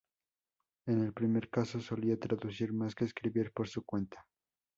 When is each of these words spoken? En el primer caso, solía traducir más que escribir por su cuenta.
En 0.87 1.03
el 1.03 1.13
primer 1.13 1.51
caso, 1.51 1.79
solía 1.79 2.19
traducir 2.19 2.73
más 2.73 2.95
que 2.95 3.05
escribir 3.05 3.51
por 3.53 3.67
su 3.69 3.85
cuenta. 3.85 4.25